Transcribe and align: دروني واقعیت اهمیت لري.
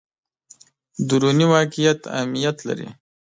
دروني 1.07 1.45
واقعیت 1.53 1.99
اهمیت 2.15 2.57
لري. 2.67 2.89